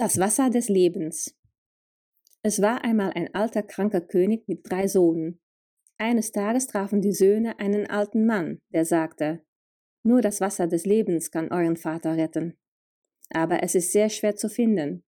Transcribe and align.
Das 0.00 0.18
Wasser 0.18 0.48
des 0.48 0.70
Lebens. 0.70 1.36
Es 2.42 2.62
war 2.62 2.84
einmal 2.84 3.12
ein 3.12 3.34
alter, 3.34 3.62
kranker 3.62 4.00
König 4.00 4.48
mit 4.48 4.60
drei 4.62 4.88
Sohnen. 4.88 5.42
Eines 5.98 6.32
Tages 6.32 6.68
trafen 6.68 7.02
die 7.02 7.12
Söhne 7.12 7.58
einen 7.58 7.86
alten 7.86 8.24
Mann, 8.24 8.62
der 8.72 8.86
sagte, 8.86 9.44
nur 10.02 10.22
das 10.22 10.40
Wasser 10.40 10.66
des 10.68 10.86
Lebens 10.86 11.30
kann 11.30 11.52
euren 11.52 11.76
Vater 11.76 12.16
retten. 12.16 12.56
Aber 13.28 13.62
es 13.62 13.74
ist 13.74 13.92
sehr 13.92 14.08
schwer 14.08 14.36
zu 14.36 14.48
finden. 14.48 15.04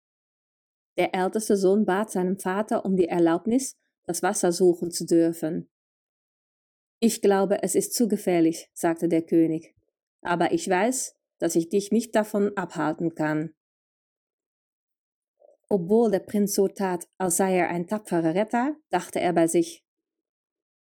Der 0.98 1.14
älteste 1.14 1.56
Sohn 1.56 1.84
bat 1.86 2.10
seinem 2.10 2.40
Vater 2.40 2.84
um 2.84 2.96
die 2.96 3.06
Erlaubnis, 3.06 3.76
das 4.06 4.24
Wasser 4.24 4.50
suchen 4.50 4.90
zu 4.90 5.06
dürfen. 5.06 5.70
Ich 6.98 7.22
glaube, 7.22 7.62
es 7.62 7.76
ist 7.76 7.94
zu 7.94 8.08
gefährlich, 8.08 8.68
sagte 8.74 9.08
der 9.08 9.22
König, 9.22 9.72
aber 10.20 10.50
ich 10.50 10.68
weiß, 10.68 11.16
dass 11.38 11.54
ich 11.54 11.68
dich 11.68 11.92
nicht 11.92 12.16
davon 12.16 12.56
abhalten 12.56 13.14
kann. 13.14 13.54
Obwohl 15.72 16.10
der 16.10 16.18
Prinz 16.18 16.54
so 16.54 16.66
tat, 16.66 17.08
als 17.16 17.36
sei 17.36 17.56
er 17.56 17.68
ein 17.68 17.86
tapferer 17.86 18.34
Retter, 18.34 18.76
dachte 18.90 19.20
er 19.20 19.32
bei 19.32 19.46
sich, 19.46 19.84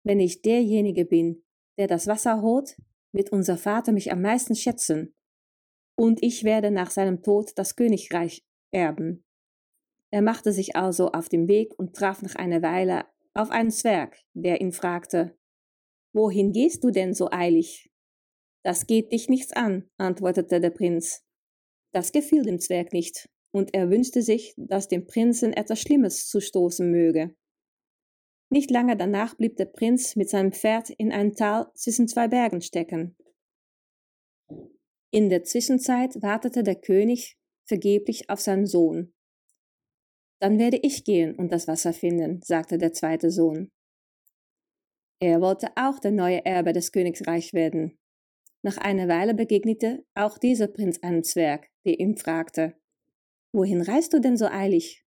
wenn 0.05 0.21
ich 0.21 0.43
derjenige 0.43 1.07
bin, 1.07 1.43
der 1.79 1.87
das 1.87 2.07
Wasser 2.07 2.43
holt, 2.43 2.77
wird 3.13 3.33
unser 3.33 3.57
Vater 3.57 3.93
mich 3.93 4.13
am 4.13 4.21
meisten 4.21 4.55
schätzen, 4.55 5.17
und 5.97 6.23
ich 6.23 6.45
werde 6.45 6.71
nach 6.71 6.91
seinem 6.91 7.23
Tod 7.23 7.53
das 7.57 7.77
Königreich 7.77 8.45
erben. 8.73 9.25
Er 10.13 10.23
machte 10.23 10.53
sich 10.53 10.77
also 10.77 11.13
auf 11.13 11.29
den 11.29 11.49
Weg 11.49 11.73
und 11.79 11.95
traf 11.95 12.21
nach 12.21 12.35
einer 12.35 12.63
Weile 12.63 13.07
auf 13.33 13.51
einen 13.51 13.71
Zwerg, 13.71 14.19
der 14.35 14.61
ihn 14.61 14.73
fragte, 14.73 15.39
Wohin 16.13 16.53
gehst 16.53 16.85
du 16.85 16.91
denn 16.91 17.15
so 17.15 17.31
eilig? 17.31 17.91
Das 18.63 18.87
geht 18.87 19.13
dich 19.13 19.29
nichts 19.29 19.53
an, 19.53 19.91
antwortete 19.99 20.61
der 20.61 20.71
Prinz. 20.71 21.25
Das 21.93 22.13
gefiel 22.13 22.43
dem 22.43 22.61
Zwerg 22.61 22.93
nicht, 22.93 23.29
und 23.55 23.73
er 23.73 23.89
wünschte 23.89 24.21
sich, 24.21 24.53
dass 24.57 24.89
dem 24.89 25.07
Prinzen 25.07 25.53
etwas 25.53 25.81
Schlimmes 25.81 26.27
zustoßen 26.27 26.91
möge. 26.91 27.37
Nicht 28.51 28.71
lange 28.71 28.97
danach 28.97 29.37
blieb 29.37 29.57
der 29.57 29.67
Prinz 29.67 30.17
mit 30.17 30.29
seinem 30.29 30.53
Pferd 30.53 30.91
in 30.91 31.13
einem 31.13 31.35
Tal 31.35 31.71
zwischen 31.75 32.09
zwei 32.09 32.27
Bergen 32.27 32.63
stecken. 32.63 33.17
In 35.13 35.31
der 35.31 35.45
Zwischenzeit 35.45 36.21
wartete 36.21 36.65
der 36.65 36.75
König 36.75 37.39
vergeblich 37.65 38.29
auf 38.29 38.41
seinen 38.41 38.67
Sohn. 38.67 39.15
Dann 40.41 40.59
werde 40.59 40.79
ich 40.79 41.05
gehen 41.05 41.37
und 41.37 41.53
das 41.53 41.69
Wasser 41.69 41.93
finden, 41.93 42.43
sagte 42.43 42.77
der 42.77 42.93
zweite 42.93 43.31
Sohn. 43.31 43.71
Er 45.21 45.41
wollte 45.41 45.69
auch 45.77 46.01
der 46.01 46.11
neue 46.11 46.45
Erbe 46.45 46.73
des 46.73 46.91
Königreichs 46.91 47.53
werden. 47.53 47.97
Nach 48.63 48.79
einer 48.79 49.07
Weile 49.07 49.33
begegnete 49.33 50.05
auch 50.15 50.39
dieser 50.39 50.67
Prinz 50.67 50.99
einem 51.03 51.23
Zwerg, 51.23 51.71
der 51.87 52.01
ihn 52.01 52.17
fragte, 52.17 52.75
Wohin 53.55 53.83
reist 53.83 54.13
du 54.13 54.21
denn 54.21 54.37
so 54.37 54.47
eilig? 54.47 55.05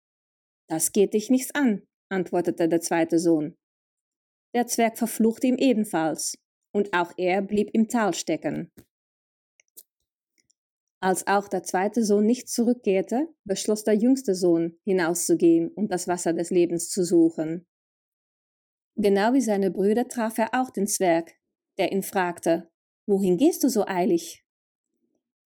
Das 0.68 0.92
geht 0.92 1.14
dich 1.14 1.30
nichts 1.30 1.52
an, 1.56 1.82
antwortete 2.08 2.68
der 2.68 2.80
zweite 2.80 3.18
Sohn. 3.18 3.56
Der 4.54 4.68
Zwerg 4.68 4.96
verfluchte 4.96 5.48
ihm 5.48 5.56
ebenfalls, 5.56 6.38
und 6.72 6.94
auch 6.94 7.12
er 7.16 7.42
blieb 7.42 7.70
im 7.72 7.88
Tal 7.88 8.14
stecken. 8.14 8.70
Als 11.00 11.26
auch 11.26 11.48
der 11.48 11.64
zweite 11.64 12.04
Sohn 12.04 12.24
nicht 12.24 12.48
zurückkehrte, 12.48 13.28
beschloss 13.44 13.82
der 13.82 13.94
jüngste 13.94 14.36
Sohn, 14.36 14.78
hinauszugehen 14.84 15.68
und 15.70 15.90
das 15.90 16.06
Wasser 16.06 16.32
des 16.32 16.50
Lebens 16.50 16.88
zu 16.88 17.04
suchen. 17.04 17.66
Genau 18.94 19.32
wie 19.32 19.40
seine 19.40 19.72
Brüder 19.72 20.06
traf 20.06 20.38
er 20.38 20.50
auch 20.54 20.70
den 20.70 20.86
Zwerg, 20.86 21.32
der 21.78 21.90
ihn 21.90 22.04
fragte, 22.04 22.70
Wohin 23.08 23.38
gehst 23.38 23.64
du 23.64 23.68
so 23.68 23.84
eilig? 23.86 24.45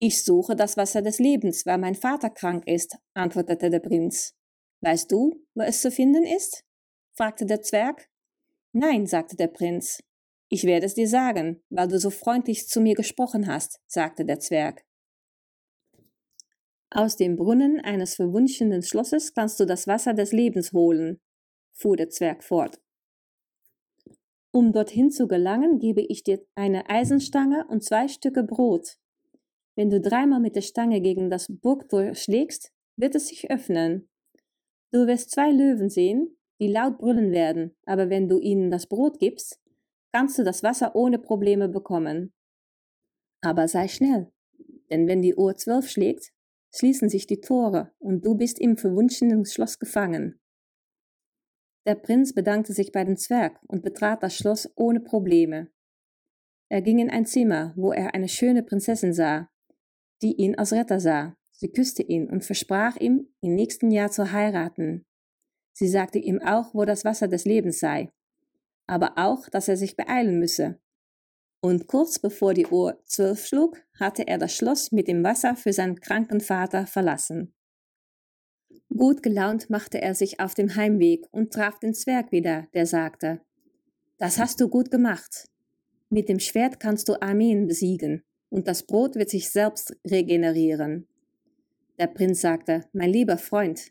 Ich 0.02 0.24
suche 0.24 0.56
das 0.56 0.78
Wasser 0.78 1.02
des 1.02 1.18
Lebens, 1.18 1.66
weil 1.66 1.76
mein 1.76 1.94
Vater 1.94 2.30
krank 2.30 2.66
ist, 2.66 2.96
antwortete 3.12 3.68
der 3.68 3.80
Prinz. 3.80 4.34
Weißt 4.80 5.12
du, 5.12 5.44
wo 5.54 5.62
es 5.62 5.82
zu 5.82 5.90
finden 5.90 6.24
ist? 6.24 6.64
fragte 7.12 7.44
der 7.44 7.60
Zwerg. 7.60 8.08
Nein, 8.72 9.06
sagte 9.06 9.36
der 9.36 9.48
Prinz. 9.48 10.02
Ich 10.48 10.64
werde 10.64 10.86
es 10.86 10.94
dir 10.94 11.06
sagen, 11.06 11.62
weil 11.68 11.86
du 11.86 11.98
so 11.98 12.08
freundlich 12.08 12.66
zu 12.66 12.80
mir 12.80 12.94
gesprochen 12.94 13.46
hast, 13.46 13.78
sagte 13.86 14.24
der 14.24 14.40
Zwerg. 14.40 14.86
Aus 16.88 17.16
dem 17.16 17.36
Brunnen 17.36 17.78
eines 17.78 18.14
verwunschenen 18.14 18.82
Schlosses 18.82 19.34
kannst 19.34 19.60
du 19.60 19.66
das 19.66 19.86
Wasser 19.86 20.14
des 20.14 20.32
Lebens 20.32 20.72
holen, 20.72 21.20
fuhr 21.72 21.98
der 21.98 22.08
Zwerg 22.08 22.42
fort. 22.42 22.80
Um 24.50 24.72
dorthin 24.72 25.10
zu 25.10 25.28
gelangen, 25.28 25.78
gebe 25.78 26.00
ich 26.00 26.24
dir 26.24 26.44
eine 26.54 26.88
Eisenstange 26.88 27.66
und 27.68 27.84
zwei 27.84 28.08
Stücke 28.08 28.42
Brot. 28.42 28.96
Wenn 29.80 29.88
du 29.88 29.98
dreimal 29.98 30.40
mit 30.40 30.56
der 30.56 30.60
Stange 30.60 31.00
gegen 31.00 31.30
das 31.30 31.46
Burgtor 31.48 32.14
schlägst, 32.14 32.70
wird 32.96 33.14
es 33.14 33.28
sich 33.28 33.50
öffnen. 33.50 34.10
Du 34.92 35.06
wirst 35.06 35.30
zwei 35.30 35.50
Löwen 35.50 35.88
sehen, 35.88 36.36
die 36.60 36.68
laut 36.68 36.98
brüllen 36.98 37.32
werden, 37.32 37.74
aber 37.86 38.10
wenn 38.10 38.28
du 38.28 38.38
ihnen 38.38 38.70
das 38.70 38.86
Brot 38.86 39.18
gibst, 39.18 39.58
kannst 40.12 40.38
du 40.38 40.44
das 40.44 40.62
Wasser 40.62 40.94
ohne 40.94 41.18
Probleme 41.18 41.66
bekommen. 41.66 42.34
Aber 43.40 43.68
sei 43.68 43.88
schnell, 43.88 44.30
denn 44.90 45.08
wenn 45.08 45.22
die 45.22 45.34
Uhr 45.34 45.56
zwölf 45.56 45.88
schlägt, 45.88 46.30
schließen 46.74 47.08
sich 47.08 47.26
die 47.26 47.40
Tore 47.40 47.90
und 47.98 48.26
du 48.26 48.34
bist 48.34 48.58
im 48.58 48.76
verwunschenen 48.76 49.46
Schloss 49.46 49.78
gefangen. 49.78 50.42
Der 51.86 51.94
Prinz 51.94 52.34
bedankte 52.34 52.74
sich 52.74 52.92
bei 52.92 53.04
dem 53.04 53.16
Zwerg 53.16 53.58
und 53.66 53.82
betrat 53.82 54.22
das 54.22 54.36
Schloss 54.36 54.70
ohne 54.76 55.00
Probleme. 55.00 55.70
Er 56.68 56.82
ging 56.82 56.98
in 56.98 57.08
ein 57.08 57.24
Zimmer, 57.24 57.72
wo 57.76 57.92
er 57.92 58.12
eine 58.12 58.28
schöne 58.28 58.62
Prinzessin 58.62 59.14
sah, 59.14 59.49
die 60.22 60.34
ihn 60.34 60.54
als 60.56 60.72
Retter 60.72 61.00
sah. 61.00 61.36
Sie 61.50 61.70
küsste 61.70 62.02
ihn 62.02 62.28
und 62.28 62.44
versprach 62.44 62.96
ihm, 62.96 63.28
im 63.40 63.54
nächsten 63.54 63.90
Jahr 63.90 64.10
zu 64.10 64.32
heiraten. 64.32 65.04
Sie 65.72 65.88
sagte 65.88 66.18
ihm 66.18 66.40
auch, 66.40 66.74
wo 66.74 66.84
das 66.84 67.04
Wasser 67.04 67.28
des 67.28 67.44
Lebens 67.44 67.80
sei, 67.80 68.10
aber 68.86 69.12
auch, 69.16 69.48
dass 69.48 69.68
er 69.68 69.76
sich 69.76 69.96
beeilen 69.96 70.38
müsse. 70.38 70.80
Und 71.62 71.86
kurz 71.86 72.18
bevor 72.18 72.54
die 72.54 72.66
Uhr 72.66 73.00
zwölf 73.04 73.46
schlug, 73.46 73.82
hatte 73.98 74.26
er 74.26 74.38
das 74.38 74.54
Schloss 74.54 74.92
mit 74.92 75.08
dem 75.08 75.22
Wasser 75.22 75.54
für 75.56 75.72
seinen 75.72 76.00
kranken 76.00 76.40
Vater 76.40 76.86
verlassen. 76.86 77.54
Gut 78.88 79.22
gelaunt 79.22 79.68
machte 79.70 80.00
er 80.00 80.14
sich 80.14 80.40
auf 80.40 80.54
dem 80.54 80.74
Heimweg 80.74 81.26
und 81.30 81.52
traf 81.52 81.78
den 81.78 81.94
Zwerg 81.94 82.32
wieder, 82.32 82.66
der 82.74 82.86
sagte, 82.86 83.40
Das 84.18 84.38
hast 84.38 84.60
du 84.60 84.68
gut 84.68 84.90
gemacht. 84.90 85.48
Mit 86.08 86.28
dem 86.28 86.40
Schwert 86.40 86.80
kannst 86.80 87.08
du 87.08 87.20
Armeen 87.20 87.66
besiegen 87.68 88.24
und 88.50 88.68
das 88.68 88.82
Brot 88.82 89.14
wird 89.14 89.30
sich 89.30 89.50
selbst 89.50 89.96
regenerieren. 90.06 91.06
Der 91.98 92.08
Prinz 92.08 92.40
sagte, 92.40 92.84
mein 92.92 93.10
lieber 93.10 93.38
Freund, 93.38 93.90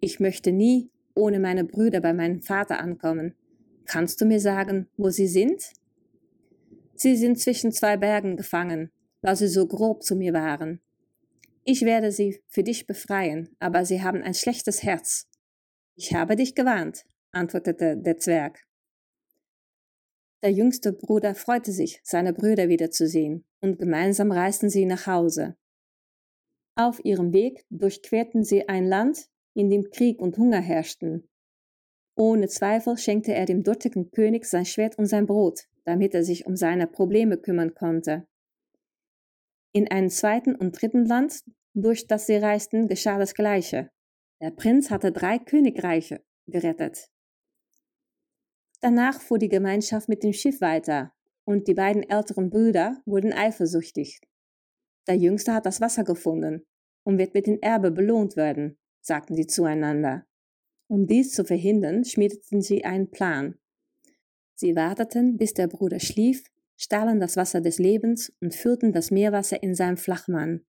ich 0.00 0.20
möchte 0.20 0.52
nie 0.52 0.90
ohne 1.14 1.38
meine 1.38 1.64
Brüder 1.64 2.00
bei 2.00 2.12
meinem 2.12 2.42
Vater 2.42 2.80
ankommen. 2.80 3.34
Kannst 3.86 4.20
du 4.20 4.24
mir 4.24 4.40
sagen, 4.40 4.88
wo 4.96 5.10
sie 5.10 5.26
sind? 5.26 5.72
Sie 6.94 7.16
sind 7.16 7.38
zwischen 7.38 7.72
zwei 7.72 7.96
Bergen 7.96 8.36
gefangen, 8.36 8.90
weil 9.20 9.36
sie 9.36 9.48
so 9.48 9.66
grob 9.66 10.02
zu 10.02 10.16
mir 10.16 10.32
waren. 10.32 10.80
Ich 11.64 11.82
werde 11.82 12.10
sie 12.10 12.40
für 12.48 12.62
dich 12.62 12.86
befreien, 12.86 13.50
aber 13.60 13.84
sie 13.84 14.02
haben 14.02 14.22
ein 14.22 14.34
schlechtes 14.34 14.82
Herz. 14.82 15.28
Ich 15.94 16.14
habe 16.14 16.36
dich 16.36 16.54
gewarnt, 16.54 17.04
antwortete 17.30 17.96
der 17.96 18.16
Zwerg. 18.18 18.64
Der 20.42 20.50
jüngste 20.50 20.92
Bruder 20.92 21.34
freute 21.36 21.70
sich, 21.70 22.00
seine 22.02 22.32
Brüder 22.32 22.68
wiederzusehen, 22.68 23.44
und 23.60 23.78
gemeinsam 23.78 24.32
reisten 24.32 24.70
sie 24.70 24.86
nach 24.86 25.06
Hause. 25.06 25.56
Auf 26.74 27.04
ihrem 27.04 27.32
Weg 27.32 27.64
durchquerten 27.70 28.42
sie 28.42 28.68
ein 28.68 28.86
Land, 28.86 29.28
in 29.54 29.70
dem 29.70 29.90
Krieg 29.90 30.18
und 30.20 30.36
Hunger 30.38 30.60
herrschten. 30.60 31.28
Ohne 32.16 32.48
Zweifel 32.48 32.98
schenkte 32.98 33.34
er 33.34 33.46
dem 33.46 33.62
dortigen 33.62 34.10
König 34.10 34.44
sein 34.46 34.64
Schwert 34.64 34.98
und 34.98 35.06
sein 35.06 35.26
Brot, 35.26 35.68
damit 35.84 36.14
er 36.14 36.24
sich 36.24 36.46
um 36.46 36.56
seine 36.56 36.86
Probleme 36.86 37.38
kümmern 37.38 37.74
konnte. 37.74 38.26
In 39.72 39.90
einem 39.90 40.10
zweiten 40.10 40.54
und 40.56 40.80
dritten 40.80 41.06
Land, 41.06 41.44
durch 41.74 42.06
das 42.06 42.26
sie 42.26 42.36
reisten, 42.36 42.88
geschah 42.88 43.18
das 43.18 43.34
Gleiche. 43.34 43.90
Der 44.40 44.50
Prinz 44.50 44.90
hatte 44.90 45.12
drei 45.12 45.38
Königreiche 45.38 46.22
gerettet. 46.46 47.11
Danach 48.82 49.20
fuhr 49.20 49.38
die 49.38 49.48
Gemeinschaft 49.48 50.08
mit 50.08 50.24
dem 50.24 50.32
Schiff 50.32 50.60
weiter 50.60 51.12
und 51.44 51.68
die 51.68 51.74
beiden 51.74 52.02
älteren 52.02 52.50
Brüder 52.50 53.00
wurden 53.06 53.32
eifersüchtig. 53.32 54.20
Der 55.06 55.16
Jüngste 55.16 55.54
hat 55.54 55.66
das 55.66 55.80
Wasser 55.80 56.02
gefunden 56.02 56.66
und 57.04 57.16
wird 57.16 57.32
mit 57.32 57.46
dem 57.46 57.60
Erbe 57.62 57.92
belohnt 57.92 58.36
werden, 58.36 58.78
sagten 59.00 59.36
sie 59.36 59.46
zueinander. 59.46 60.26
Um 60.88 61.06
dies 61.06 61.32
zu 61.32 61.44
verhindern, 61.44 62.04
schmiedeten 62.04 62.60
sie 62.60 62.84
einen 62.84 63.10
Plan. 63.10 63.54
Sie 64.56 64.74
warteten, 64.74 65.36
bis 65.36 65.54
der 65.54 65.68
Bruder 65.68 66.00
schlief, 66.00 66.44
stahlen 66.76 67.20
das 67.20 67.36
Wasser 67.36 67.60
des 67.60 67.78
Lebens 67.78 68.32
und 68.40 68.52
führten 68.52 68.92
das 68.92 69.12
Meerwasser 69.12 69.62
in 69.62 69.76
seinem 69.76 69.96
Flachmann. 69.96 70.66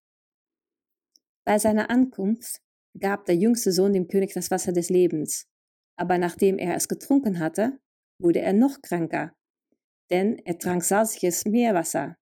Bei 1.45 1.57
seiner 1.57 1.89
Ankunft 1.89 2.61
gab 2.99 3.25
der 3.25 3.35
jüngste 3.35 3.71
Sohn 3.71 3.93
dem 3.93 4.07
König 4.07 4.33
das 4.33 4.51
Wasser 4.51 4.71
des 4.71 4.89
Lebens, 4.89 5.47
aber 5.95 6.19
nachdem 6.19 6.59
er 6.59 6.75
es 6.75 6.87
getrunken 6.87 7.39
hatte, 7.39 7.79
wurde 8.19 8.39
er 8.39 8.53
noch 8.53 8.81
kranker, 8.81 9.33
denn 10.09 10.37
er 10.39 10.57
trank 10.57 10.83
salziges 10.83 11.45
Meerwasser. 11.45 12.17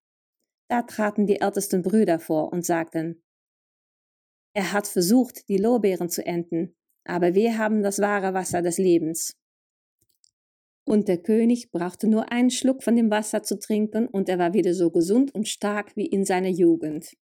Da 0.68 0.82
traten 0.82 1.26
die 1.26 1.40
ältesten 1.40 1.82
Brüder 1.82 2.18
vor 2.18 2.52
und 2.52 2.64
sagten, 2.64 3.22
Er 4.54 4.72
hat 4.72 4.86
versucht, 4.86 5.48
die 5.48 5.58
Lorbeeren 5.58 6.08
zu 6.08 6.24
ernten, 6.24 6.74
aber 7.04 7.34
wir 7.34 7.58
haben 7.58 7.82
das 7.82 7.98
wahre 7.98 8.34
Wasser 8.34 8.62
des 8.62 8.78
Lebens. 8.78 9.36
Und 10.84 11.08
der 11.08 11.18
König 11.18 11.70
brauchte 11.70 12.08
nur 12.08 12.32
einen 12.32 12.50
Schluck 12.50 12.82
von 12.82 12.96
dem 12.96 13.10
Wasser 13.10 13.42
zu 13.42 13.58
trinken, 13.58 14.08
und 14.08 14.28
er 14.28 14.38
war 14.38 14.52
wieder 14.52 14.74
so 14.74 14.90
gesund 14.90 15.34
und 15.34 15.48
stark 15.48 15.94
wie 15.96 16.06
in 16.06 16.24
seiner 16.24 16.48
Jugend. 16.48 17.16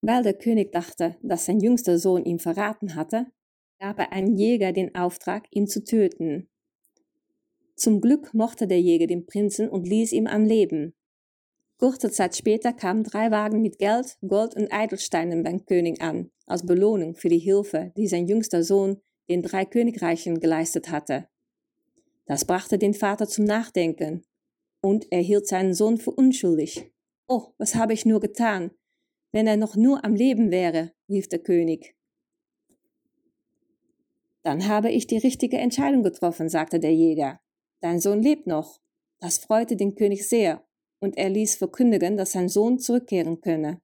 Weil 0.00 0.22
der 0.22 0.34
König 0.34 0.70
dachte, 0.72 1.16
dass 1.22 1.46
sein 1.46 1.58
jüngster 1.58 1.98
Sohn 1.98 2.24
ihn 2.24 2.38
verraten 2.38 2.94
hatte, 2.94 3.26
gab 3.78 3.98
er 3.98 4.12
einen 4.12 4.36
Jäger 4.36 4.72
den 4.72 4.94
Auftrag, 4.94 5.46
ihn 5.50 5.66
zu 5.66 5.84
töten. 5.84 6.48
Zum 7.76 8.00
Glück 8.00 8.34
mochte 8.34 8.66
der 8.66 8.80
Jäger 8.80 9.06
den 9.06 9.26
Prinzen 9.26 9.68
und 9.68 9.86
ließ 9.86 10.12
ihn 10.12 10.26
am 10.26 10.44
Leben. 10.44 10.94
Kurze 11.78 12.10
Zeit 12.10 12.36
später 12.36 12.72
kamen 12.72 13.04
drei 13.04 13.30
Wagen 13.30 13.62
mit 13.62 13.78
Geld, 13.78 14.18
Gold 14.26 14.56
und 14.56 14.68
Edelsteinen 14.72 15.44
beim 15.44 15.64
König 15.64 16.02
an, 16.02 16.30
als 16.46 16.66
Belohnung 16.66 17.14
für 17.14 17.28
die 17.28 17.38
Hilfe, 17.38 17.92
die 17.96 18.08
sein 18.08 18.26
jüngster 18.26 18.64
Sohn 18.64 19.00
den 19.28 19.42
drei 19.42 19.64
Königreichen 19.64 20.40
geleistet 20.40 20.90
hatte. 20.90 21.28
Das 22.26 22.44
brachte 22.44 22.78
den 22.78 22.94
Vater 22.94 23.28
zum 23.28 23.44
Nachdenken, 23.44 24.24
und 24.80 25.06
er 25.10 25.20
hielt 25.20 25.46
seinen 25.46 25.72
Sohn 25.72 25.98
für 25.98 26.10
unschuldig. 26.10 26.90
Oh, 27.28 27.52
was 27.58 27.76
habe 27.76 27.92
ich 27.92 28.04
nur 28.04 28.20
getan? 28.20 28.72
Wenn 29.30 29.46
er 29.46 29.56
noch 29.56 29.76
nur 29.76 30.04
am 30.04 30.14
Leben 30.14 30.50
wäre, 30.50 30.92
rief 31.08 31.28
der 31.28 31.40
König. 31.40 31.97
Dann 34.48 34.66
habe 34.66 34.90
ich 34.90 35.06
die 35.06 35.18
richtige 35.18 35.58
Entscheidung 35.58 36.02
getroffen, 36.02 36.48
sagte 36.48 36.80
der 36.80 36.94
Jäger. 36.94 37.38
Dein 37.82 38.00
Sohn 38.00 38.22
lebt 38.22 38.46
noch. 38.46 38.80
Das 39.20 39.36
freute 39.36 39.76
den 39.76 39.94
König 39.94 40.26
sehr, 40.26 40.64
und 41.00 41.18
er 41.18 41.28
ließ 41.28 41.56
verkündigen, 41.56 42.16
dass 42.16 42.32
sein 42.32 42.48
Sohn 42.48 42.78
zurückkehren 42.78 43.42
könne. 43.42 43.82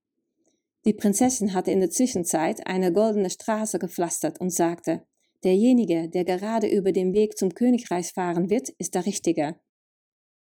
Die 0.87 0.95
Prinzessin 0.95 1.53
hatte 1.53 1.71
in 1.71 1.81
der 1.81 1.91
Zwischenzeit 1.91 2.67
eine 2.67 2.95
goldene 2.95 3.29
Straße 3.29 3.79
gepflastert 3.79 4.41
und 4.41 4.55
sagte, 4.55 5.07
derjenige, 5.43 6.09
der 6.09 6.25
gerade 6.25 6.67
über 6.67 6.93
den 6.93 7.13
Weg 7.13 7.37
zum 7.37 7.53
Königreich 7.53 8.15
fahren 8.15 8.49
wird, 8.49 8.71
ist 8.79 8.95
der 8.95 9.05
Richtige. 9.05 9.57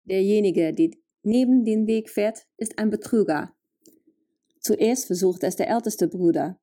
Derjenige, 0.04 0.74
der 0.74 0.90
neben 1.22 1.64
den 1.64 1.86
Weg 1.86 2.10
fährt, 2.10 2.46
ist 2.58 2.78
ein 2.78 2.90
Betrüger. 2.90 3.54
Zuerst 4.60 5.06
versuchte 5.06 5.46
es 5.46 5.56
der 5.56 5.70
älteste 5.70 6.08
Bruder, 6.08 6.60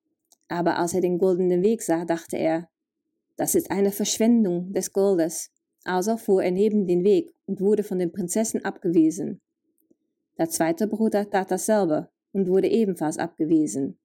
aber 0.47 0.77
als 0.77 0.93
er 0.93 1.01
den 1.01 1.17
goldenen 1.17 1.63
Weg 1.63 1.81
sah, 1.81 2.05
dachte 2.05 2.37
er, 2.37 2.69
das 3.37 3.55
ist 3.55 3.71
eine 3.71 3.91
Verschwendung 3.91 4.73
des 4.73 4.91
Goldes. 4.91 5.51
Also 5.83 6.17
fuhr 6.17 6.43
er 6.43 6.51
neben 6.51 6.85
den 6.85 7.03
Weg 7.03 7.33
und 7.45 7.61
wurde 7.61 7.83
von 7.83 7.99
den 7.99 8.11
Prinzessin 8.11 8.65
abgewiesen. 8.65 9.39
Der 10.37 10.49
zweite 10.49 10.87
Bruder 10.87 11.29
tat 11.29 11.49
dasselbe 11.49 12.09
und 12.33 12.47
wurde 12.47 12.67
ebenfalls 12.67 13.17
abgewiesen. 13.17 13.97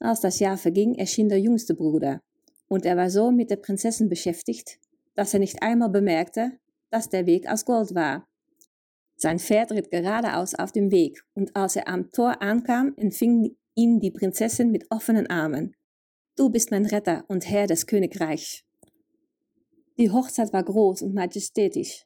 Als 0.00 0.20
das 0.20 0.38
Jahr 0.38 0.56
verging, 0.56 0.94
erschien 0.94 1.28
der 1.28 1.40
jüngste 1.40 1.74
Bruder, 1.74 2.22
und 2.68 2.84
er 2.84 2.96
war 2.96 3.10
so 3.10 3.30
mit 3.30 3.50
der 3.50 3.56
Prinzessin 3.56 4.08
beschäftigt, 4.08 4.78
dass 5.14 5.34
er 5.34 5.40
nicht 5.40 5.62
einmal 5.62 5.88
bemerkte, 5.88 6.52
dass 6.90 7.08
der 7.08 7.26
Weg 7.26 7.48
aus 7.48 7.64
Gold 7.64 7.94
war. 7.94 8.26
Sein 9.16 9.38
Pferd 9.38 9.72
ritt 9.72 9.90
geradeaus 9.90 10.54
auf 10.54 10.72
dem 10.72 10.90
Weg, 10.90 11.24
und 11.34 11.54
als 11.56 11.76
er 11.76 11.88
am 11.88 12.10
Tor 12.10 12.42
ankam, 12.42 12.94
empfing 12.96 13.56
ihn 13.74 14.00
die 14.00 14.10
Prinzessin 14.10 14.70
mit 14.70 14.90
offenen 14.90 15.28
Armen. 15.28 15.74
Du 16.36 16.50
bist 16.50 16.70
mein 16.70 16.84
Retter 16.84 17.24
und 17.28 17.48
Herr 17.48 17.66
des 17.66 17.86
Königreichs. 17.86 18.62
Die 19.96 20.10
Hochzeit 20.10 20.52
war 20.52 20.62
groß 20.62 21.00
und 21.00 21.14
majestätisch. 21.14 22.04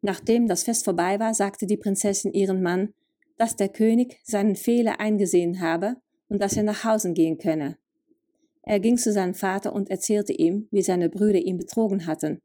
Nachdem 0.00 0.48
das 0.48 0.64
Fest 0.64 0.84
vorbei 0.84 1.20
war, 1.20 1.32
sagte 1.32 1.66
die 1.66 1.76
Prinzessin 1.76 2.32
ihrem 2.32 2.60
Mann, 2.60 2.92
dass 3.36 3.54
der 3.54 3.68
König 3.68 4.18
seinen 4.24 4.56
Fehler 4.56 4.98
eingesehen 4.98 5.60
habe 5.60 5.94
und 6.28 6.42
dass 6.42 6.56
er 6.56 6.64
nach 6.64 6.82
Hause 6.82 7.12
gehen 7.12 7.38
könne. 7.38 7.78
Er 8.62 8.80
ging 8.80 8.96
zu 8.96 9.12
seinem 9.12 9.34
Vater 9.34 9.72
und 9.72 9.90
erzählte 9.90 10.32
ihm, 10.32 10.66
wie 10.72 10.82
seine 10.82 11.08
Brüder 11.08 11.38
ihn 11.38 11.58
betrogen 11.58 12.06
hatten 12.08 12.40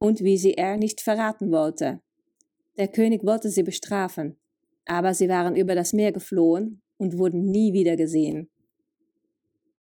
und 0.00 0.24
wie 0.24 0.38
sie 0.38 0.54
er 0.54 0.76
nicht 0.76 1.02
verraten 1.02 1.52
wollte. 1.52 2.00
Der 2.78 2.88
König 2.88 3.24
wollte 3.24 3.48
sie 3.48 3.62
bestrafen, 3.62 4.36
aber 4.86 5.14
sie 5.14 5.28
waren 5.28 5.54
über 5.54 5.76
das 5.76 5.92
Meer 5.92 6.10
geflohen 6.10 6.82
und 6.96 7.16
wurden 7.16 7.44
nie 7.44 7.72
wieder 7.72 7.94
gesehen. 7.94 8.51